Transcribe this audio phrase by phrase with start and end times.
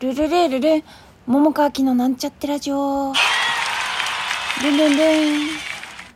[0.00, 0.84] ルルルルル。
[1.26, 3.12] 桃川きのなんちゃってラジオ。
[4.62, 5.48] ルンルンルン。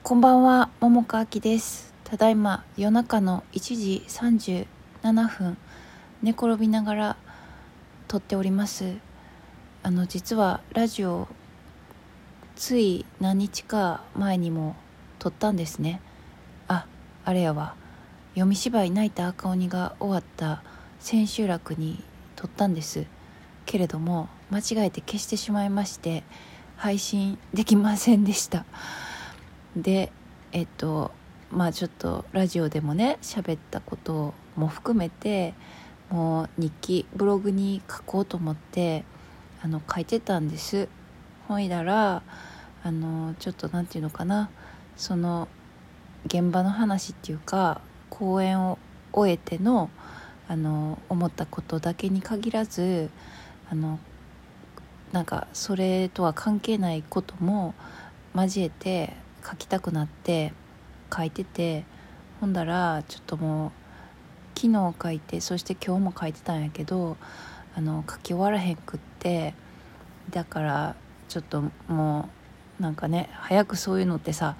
[0.05, 1.92] こんばんは桃川きです。
[2.05, 5.57] ただいま夜中の1時37分。
[6.23, 7.17] 寝転びながら
[8.07, 8.99] 撮っております。
[9.83, 11.27] あの実はラジオ
[12.55, 14.77] つい何日か前にも
[15.19, 16.01] 撮ったんですね。
[16.69, 16.87] あ
[17.25, 17.75] あれやわ。
[18.35, 20.62] 読み芝居「泣いた赤鬼」が終わった
[21.01, 22.01] 千秋楽に
[22.37, 23.07] 撮ったんです。
[23.73, 26.25] けれども間違えて消してしまいまして
[26.76, 28.67] 配信できませんでした。
[29.75, 30.13] で
[30.53, 31.11] えっと
[31.50, 35.54] まあちょっとラジオでもね喋ったことも含めて
[36.10, 39.04] もう日記ブログに書こうと思って
[39.62, 40.86] あの書いてたんです。
[41.48, 42.22] ほいだら
[42.84, 44.50] あのちょっと何て言うのかな
[44.98, 45.48] その
[46.27, 47.80] 現場の話っていうか
[48.10, 48.78] 公演を
[49.14, 49.88] 終えての
[50.46, 53.08] あの思ったことだけに限らず
[53.72, 53.98] あの
[55.12, 57.74] なんかそれとは関係ないことも
[58.34, 60.52] 交えて書きたくなって
[61.14, 61.84] 書いてて
[62.38, 67.16] ほんだらちょっともう昨日書いてそして今日も書いてたんやけど
[67.74, 69.55] あの書き終わらへんくって
[70.28, 70.94] だから
[71.30, 72.28] ちょっとも
[72.78, 74.56] うなんかね早くそういうのってさ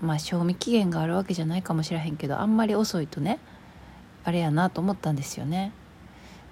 [0.00, 3.40] まあ賞味期限があるわけじゃないかもしれへんけどあんまり遅いとね
[4.22, 5.72] あれやなと思ったんですよね。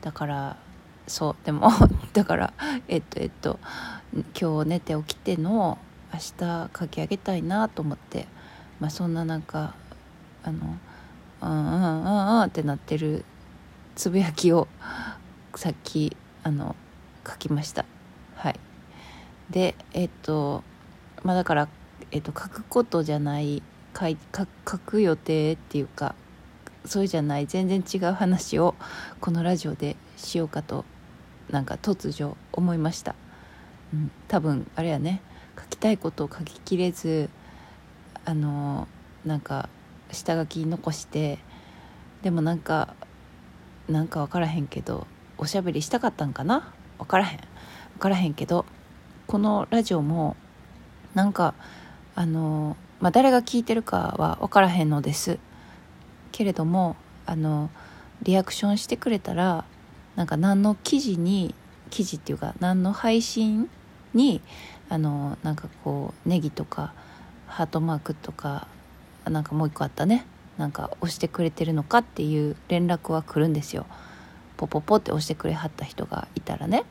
[0.00, 0.56] だから
[1.12, 1.70] そう でも
[2.14, 2.54] だから
[2.88, 3.58] えっとえっと
[4.40, 5.76] 今日寝て起きての
[6.12, 8.26] 明日書き上げたいなと思って
[8.80, 9.74] まあそんななんか
[10.42, 10.78] あの
[11.42, 13.26] うんうんうんうんってなってる
[13.94, 14.68] つぶやきを
[15.54, 16.74] さっきあの
[17.28, 17.84] 書きました。
[18.36, 18.58] はい。
[19.50, 20.64] でえっと
[21.22, 21.68] まあだから
[22.10, 23.62] えっと書くことじゃない
[23.98, 24.46] 書い書
[24.78, 26.14] く予定っていうか
[26.86, 28.74] そうじゃない全然違う話を
[29.20, 30.86] このラジオでしようかと
[31.52, 33.14] なんか突如思いました、
[33.94, 35.20] うん、多分あれやね。
[35.56, 37.28] 書きたいことを書ききれず
[38.24, 38.88] あの
[39.24, 39.68] なんか
[40.10, 41.38] 下書き残して
[42.22, 42.94] でもなんか
[43.88, 46.72] なんか分からへんけどおしゃべりしたかったんかな？
[46.98, 47.38] 分からへん。
[47.94, 48.64] 分からへんけど
[49.26, 50.36] このラジオも
[51.14, 51.54] なんか
[52.14, 55.38] あのまあ誰が聞いてるかは分からへんのです。
[56.30, 56.96] けれども
[57.26, 57.70] あの
[58.22, 59.66] リアクションしてくれたら
[60.16, 61.54] なんか何の記事に
[61.90, 63.70] 記事っていうか何の配信
[64.14, 64.40] に
[64.88, 66.92] あのなんかこうネギとか
[67.46, 68.66] ハートマークとか
[69.24, 70.26] なんかもう一個あったね。
[70.58, 73.86] なんか押してくれてるのかっていう連絡は来るんですよ。
[74.56, 76.84] ポポポって押してくれはった人がいたらね。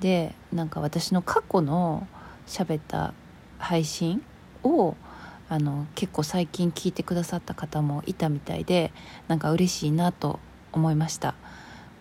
[0.00, 2.06] でなんか私の過去の
[2.46, 3.14] 喋った
[3.58, 4.22] 配信
[4.62, 4.96] を
[5.48, 8.92] あの結構最近聞いてくださった方もいたみたいで
[9.28, 10.40] なんか嬉しいなと
[10.72, 11.34] 思いました、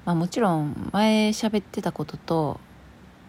[0.06, 2.59] まあ、もちろん前喋ってたことと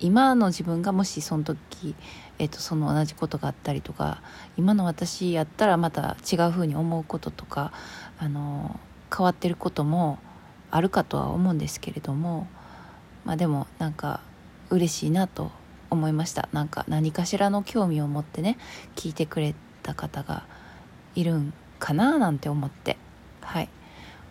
[0.00, 1.94] 今の自分がもしその時、
[2.38, 4.22] えー、とその同じことがあったりとか
[4.56, 7.72] 今の私やったらまた違うふうに思うこととか
[8.18, 8.78] あの
[9.16, 10.18] 変わってることも
[10.70, 12.48] あるかとは思うんですけれども
[13.24, 14.20] まあでもなんか
[14.70, 15.52] 嬉しいなと
[15.90, 16.48] 思いました。
[16.52, 18.58] なんか何かしらの興味を持ってね
[18.96, 20.44] 聞いてくれた方が
[21.14, 22.96] いるんかななんて思って。
[23.40, 23.68] はい。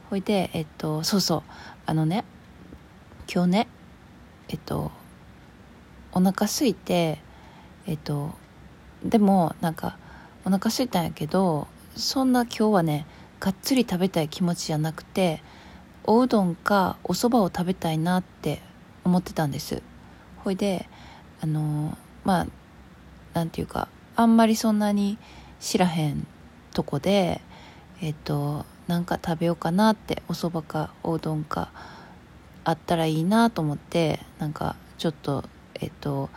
[0.09, 1.43] ほいでえっとそうそう。
[1.85, 2.25] あのね
[3.31, 3.67] 今日ね
[4.49, 4.91] えっと
[6.11, 7.19] お腹空いて
[7.85, 8.31] えっと
[9.03, 9.97] でもなんか
[10.45, 13.05] お腹空いたんやけどそんな今日はね
[13.39, 15.41] がっつり食べたい気持ちじゃなくて
[16.05, 18.61] おうどんかお蕎麦を食べたいなって
[19.03, 19.81] 思ってたんです。
[20.43, 20.87] ほいで
[21.41, 22.47] あのまあ
[23.33, 25.17] なんていうかあんまりそんなに
[25.59, 26.27] 知らへん
[26.73, 27.41] とこで
[28.01, 31.71] えっとなんか食べようかなってお蕎麦かおうどんか
[32.63, 35.43] あったらいいなと思ってなんかちょっと
[35.75, 36.29] えっと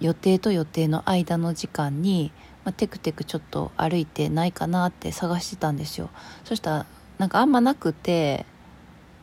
[0.00, 2.32] 予定と予定の間の時間に、
[2.64, 6.10] まあ、テクテクちょっと歩いてないかなって探してたんですよ。
[6.44, 6.86] そしたら
[7.18, 8.46] なんかあんまなくて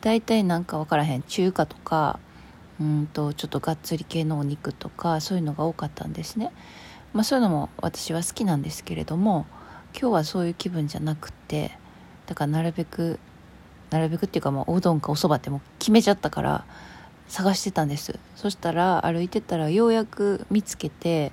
[0.02, 1.22] 大体なんか分からへん。
[1.22, 2.18] 中華とか
[2.80, 6.52] うんとちょっとがっつり系のお肉とかそういうのが多かったんですね。
[7.12, 9.46] まあ、そういうのも私は好きなんですけれども
[9.98, 11.78] 今日はそういう気分じゃなくて
[12.26, 13.18] だからなるべく
[13.90, 16.64] なるべくっていうかもうおうどんかおそばってもう決めちゃったから
[17.28, 18.18] 探してたんです。
[18.36, 21.32] そしたら歩いてたらようやく見つけて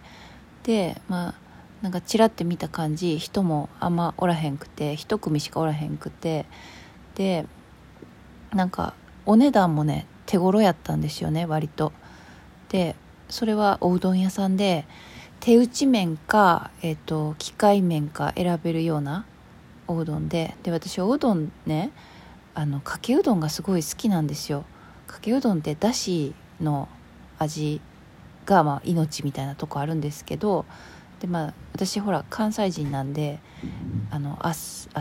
[0.63, 1.33] でまあ
[1.81, 6.45] なんかチラって見た感じ人もあんまおらへんくて一組しかおらへんくて
[7.15, 7.45] で
[8.53, 8.93] なんか
[9.25, 11.91] お値段もね手頃やったんですよね割と。
[12.69, 12.95] で
[13.29, 14.85] それはおうどん屋さんで
[15.43, 19.25] 手打ち麺か、えっ、ー、と、機械麺か選べるような
[19.89, 21.91] おうどんで、で、私おうどんね、
[22.55, 24.65] あの、かけうどんがすごい好きなんですよ。
[25.07, 26.87] かけうどんってだしの
[27.37, 27.81] 味
[28.45, 30.65] がまあ命みたいなとこあるんですけど
[31.19, 33.39] でまあ私ほら関西人なんで
[34.09, 34.53] あのあっ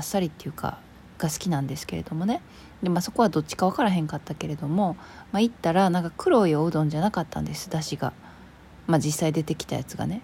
[0.03, 0.79] さりっていうか
[1.19, 2.43] が好きなんですけれどもね。
[2.83, 4.97] で、まあ、そこはどっちか分からへんかったけれども、
[5.31, 8.13] まあ、行ったらなんか黒いおうどんじゃなかったんですだしが、
[8.89, 10.21] まあ、実際出てきたやつがね、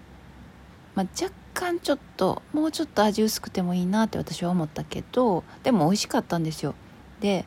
[0.95, 6.75] まあ、若干ちょっともうちょっと味薄くてもいいなって私は思ったけどでも美味しかったんですよ。
[7.19, 7.45] で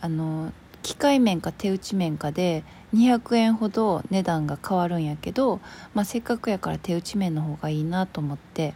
[0.00, 0.52] あの
[0.82, 2.64] 機械麺か手打ち麺かで
[2.94, 5.60] 200円ほど値段が変わるんやけど、
[5.94, 8.74] まあ、せっかくやから手打ち麺の方がいいなと思って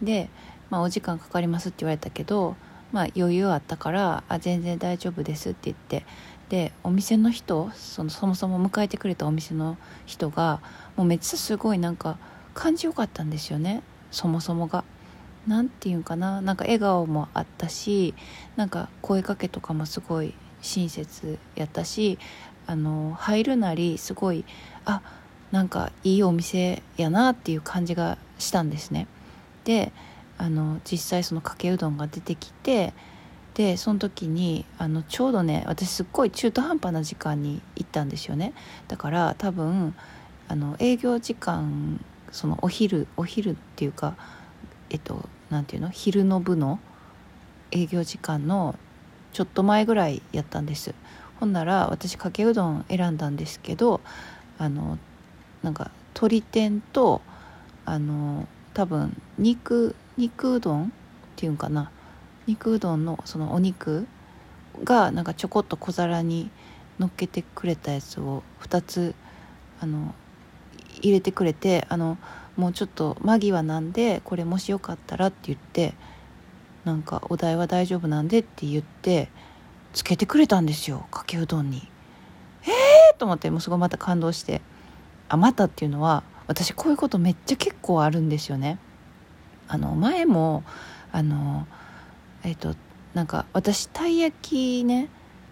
[0.00, 0.30] で、
[0.70, 2.56] まあ、お時間かかりますって言われたけど、
[2.92, 6.06] まあ、余裕あったから「あ全然大丈夫です」って言って
[6.48, 9.76] でお店の人そのそもそも迎えてくれたお店の
[10.06, 10.60] 人が
[10.96, 12.16] もうめっちゃすごいなんか
[12.54, 14.84] 感じよかったんですよねそもそもが。
[15.46, 18.14] なんていうかななんか笑顔もあったし
[18.56, 22.18] なんか声かけとかもすごい親切やったし
[22.66, 24.44] あの入るなりすごい
[24.84, 25.02] あ
[25.50, 29.08] なんかいいお店やなっていう感じがしたんですね。
[29.64, 29.92] で
[30.38, 32.94] あの実際そのかけうどんが出てきて
[33.54, 38.52] でその時にあのちょうどね私すっごい中途半端な時間に行ったんですよね。
[38.88, 39.94] だから多分
[40.48, 44.16] あの営業時間そのお昼お昼っていうか
[44.90, 45.90] えっと何ていうの？
[45.90, 46.78] 昼の部の
[47.70, 48.76] 営業時間の
[49.32, 50.94] ちょっと前ぐらいやったんです。
[51.38, 54.00] ほんなら私かけうどん選んだんですけど
[54.58, 54.98] あの
[55.62, 57.22] なんか鶏天と
[57.86, 60.88] あの多分肉肉うどんっ
[61.36, 61.90] ていうんかな？
[62.46, 64.06] 肉うどんのそのお肉
[64.84, 66.50] がなんかちょこっと小皿に
[66.98, 69.14] 乗っけてくれたやつを2つ
[69.80, 70.14] あの
[71.00, 72.18] 入れてくれてあの
[72.56, 75.94] もうちょっと間際なんでこれもしよかったらって言って
[76.84, 79.28] なんかお代は大丈夫なんでって言って
[79.92, 81.88] つけてくれたんですよかけうどんに。
[82.66, 84.60] ええー、と思ってもうすごいまた感動して。
[85.30, 88.78] あまたっていうのは私こういうことめっちゃ結構あるんですよね。
[89.68, 90.64] あの前も
[91.12, 91.68] あの
[92.42, 92.74] えっ、と
[93.14, 94.36] なんか私たい焼
[94.80, 95.08] きね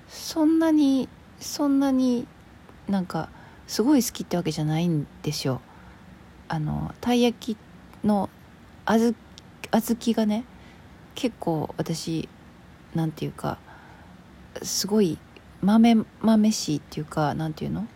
[0.09, 1.09] そんなに
[1.39, 2.27] そんなに
[2.89, 3.29] なんか
[3.69, 5.61] すごい好きってわけじゃないんですよ。
[6.49, 7.59] あのたい焼き
[8.07, 8.31] の
[8.85, 9.15] 小
[9.71, 10.45] 豆がね
[11.15, 12.29] 結構私
[12.95, 13.59] なんていうか
[14.63, 15.19] すごい
[15.61, 17.87] 豆豆しいっていうかなんていうの？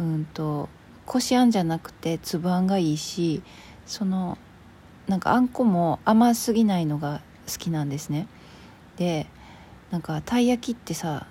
[0.00, 0.68] うんと
[1.06, 3.42] こしあんじゃなくて粒あんがいいし
[3.86, 4.38] その
[5.06, 8.26] なんかあんこも甘すぎないのが好きなんですね。
[8.96, 9.26] で
[9.90, 11.26] なんかたい焼きってさ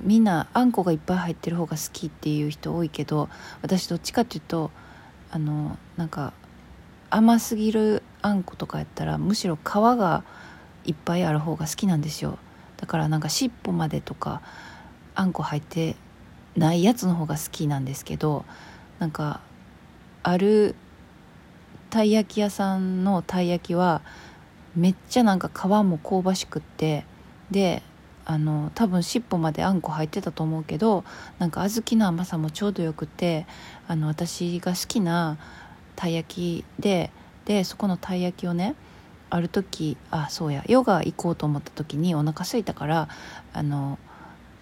[0.00, 3.28] みんなあんこがいっぱい入ってる方が好きっていう人多いけど
[3.62, 4.70] 私どっちかっていうと
[5.30, 6.32] あのなんか
[7.10, 10.24] 甘すぎるあんことかやったらむしろ皮が
[10.84, 12.38] いっぱいある方が好きなんですよ。
[12.76, 14.40] だからなんか尻尾までとか
[15.14, 15.96] あんこ入って
[16.56, 18.44] ないやつの方が好きなんですけど
[18.98, 19.40] なんか
[20.22, 20.74] ある
[21.90, 24.02] たい焼き屋さんのたい焼きは
[24.76, 27.04] めっちゃなんか皮も香ばしくって
[27.50, 27.82] で
[28.28, 31.02] あの多分尻尾まであんこ入ってたと思うけど
[31.38, 33.46] なんか小豆の甘さもちょうどよくて
[33.88, 35.38] あの私が好きな
[35.96, 37.10] たい焼きで
[37.46, 38.74] でそこのたい焼きをね
[39.30, 43.08] ある時あそうやヨガ行こうと思った時にお腹空いたから
[43.54, 43.98] あの、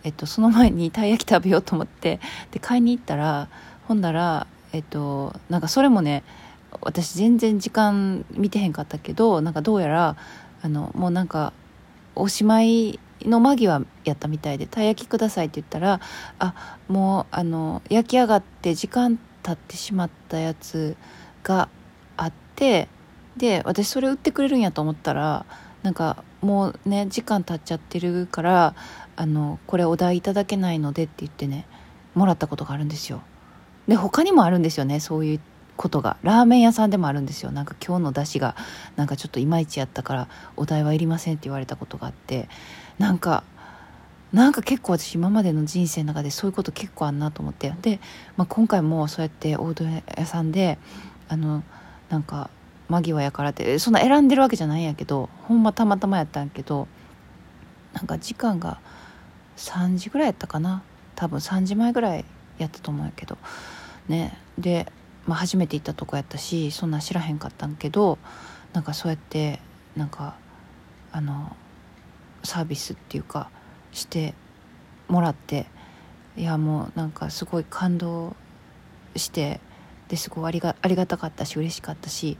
[0.05, 2.21] えっと、その前にたい焼き食べようと思って
[2.53, 3.49] で買いに行ったら
[3.89, 6.23] ほんだらえっとなんかそれもね
[6.83, 10.17] 私全然時間見てへんかったけどなんかどうやら
[10.62, 11.52] あのもうなんか
[12.16, 16.00] おしまいの間際やったみたいで「たい焼きください」って言ったら
[16.38, 20.96] 「あもうあの焼き上がって時間経ってしまったやつ
[21.42, 21.68] が
[22.16, 22.88] あって
[23.37, 25.46] で私それ売ってくれるんやと思ったら
[25.82, 28.75] なんかもうね時間経っちゃってるから
[29.14, 31.66] あのこれお題いただけないのでって言ってね
[32.14, 33.23] もらったことがあるんですよ。
[33.87, 35.40] で他にもあるんですよねそういう
[35.76, 37.50] ことがラーメン屋さんでもあるんですよ。
[37.52, 38.56] なんか今日の出汁が
[38.97, 42.49] なんかちょっといまいちやったからお代はいりませんって言われたことがあって。
[42.99, 43.45] なんか
[44.33, 47.73] なんか結構私今までの人生の中でそういうこと結構あんなと思って。
[47.83, 48.00] で、
[48.37, 50.78] まあ、今回もそうやって大戸屋さんで
[51.28, 51.62] あの
[52.09, 52.50] なんか
[52.88, 56.87] 間際やからってそんな選んでるわけじゃないんやけどほんまたまたまやったんやけど
[57.92, 58.78] なんか時間が
[59.56, 60.83] 3時ぐらいやったかな。
[61.14, 62.25] 多分3時前ぐらい
[62.59, 63.38] やったと思うんやけど。
[64.09, 64.38] ね。
[64.59, 64.92] で、
[65.26, 68.18] まあ、初めて行ったとこやったしそんな知らへんかったんけど
[68.73, 69.61] なんかそうやって
[69.97, 70.37] なんか
[71.12, 71.56] あの
[72.45, 73.50] サービスっていうか
[73.92, 74.35] して
[75.09, 75.66] もらって
[76.37, 78.37] いやもうなんかすごい感動
[79.16, 79.61] して
[80.09, 82.37] ですごいありがありがたかったし嬉しかったし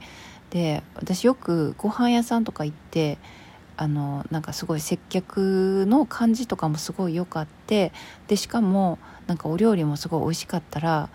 [0.51, 3.17] で私よくご飯屋さんとか行って
[3.75, 7.91] あのなんかすごい接客の感じとかもすごい良かって
[8.27, 11.09] でしかもなんかお料理もすごい美味しかったら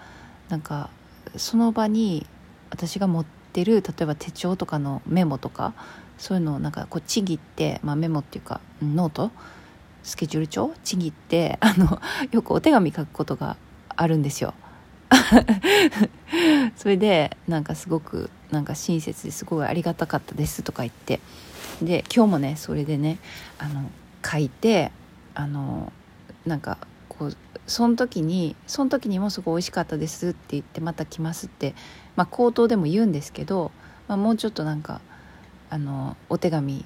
[0.48, 0.90] なんか
[1.36, 2.26] その場に
[2.70, 5.74] 私が持ってる例えば手帳とかのメモとか
[6.18, 9.30] そういうのをなんかこうちぎって、まあ、メモっていうかノート
[10.02, 13.56] スケジュール帳ちぎってあのよくお手紙書くことが
[13.88, 14.54] あるんですよ。
[16.76, 21.20] それでなんかすごくなんか親切ですごいありがたかったですとか言って
[21.82, 23.18] で今日もねそれでね
[23.58, 23.90] あの
[24.24, 24.90] 書いて
[25.34, 25.92] あの
[26.46, 26.78] なんか
[27.22, 27.36] こう
[27.66, 31.74] その時にその時にもすごい美味しかったですって言ってまた来ますって
[32.16, 33.70] まあ口頭でも言うんですけど、
[34.08, 35.00] まあ、もうちょっとなんか
[35.70, 36.84] あのお手紙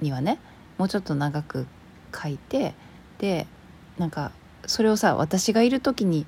[0.00, 0.38] にはね
[0.78, 1.66] もうちょっと長く
[2.14, 2.74] 書いて
[3.18, 3.46] で
[3.98, 4.30] なんか
[4.66, 6.26] それをさ私がいる時に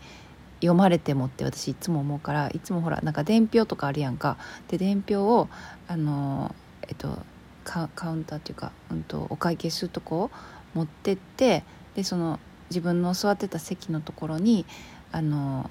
[0.60, 4.36] 読まれてもって私いつも思うからいつもほらなんか伝票とかあるやんか。
[4.68, 5.48] で伝票を
[5.86, 6.54] あの
[6.88, 7.18] えっと
[7.64, 10.30] カウンターっていうか、うんと、お会計するとこを
[10.72, 11.64] 持ってって
[11.96, 12.38] でその
[12.70, 14.66] 自分の座ってた席のところに
[15.12, 15.70] あの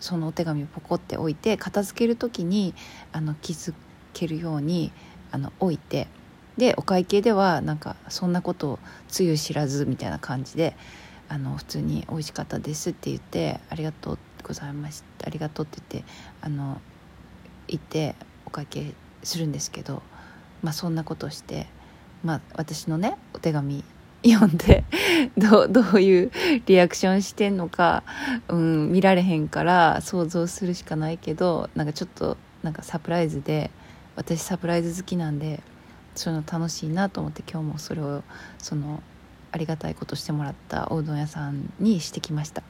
[0.00, 2.74] そのお手紙をポコって置いて片付ける時に
[3.12, 3.74] あの気づ
[4.12, 4.92] けるように
[5.30, 6.06] あの置いて
[6.56, 8.78] でお会計ではなんかそんなことを
[9.08, 10.76] つゆ知らずみたいな感じで
[11.28, 16.80] あの普通に「美味しかったです」って言って「ありがとうございましたありがとう」って言ってあの
[17.68, 18.14] 行って
[18.46, 20.02] お会計するんですけど
[20.62, 21.66] まあそんなことをして
[22.24, 23.84] まあ私のねお手紙
[24.24, 24.84] 読んで
[25.38, 26.30] どうどういう
[26.66, 28.02] リアクションしてんのか、
[28.48, 33.70] うん、見られへんから想像するしかないけどなんかちょっとなんかサプライズで
[34.16, 35.62] 私サプライズ好きなんで
[36.14, 38.24] そういうの楽しいなと思って今日もそれを
[38.58, 39.02] その
[39.52, 42.62] ありがたいことしてもらったおうどん屋さんにしてきました。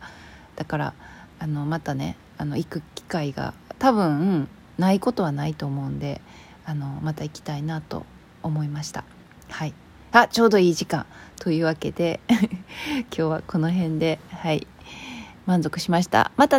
[0.56, 0.94] だから
[1.38, 6.20] あのまたねあの行く機会が多分ないことはないと思うんで
[6.64, 8.04] あのまた行きたいなと
[8.42, 9.04] 思いました。
[9.48, 9.74] はい。
[10.12, 11.04] あちょうどいい時間
[11.36, 12.48] というわけで 今
[13.10, 14.66] 日はこの辺ではい
[15.44, 16.30] 満足しました。
[16.36, 16.56] また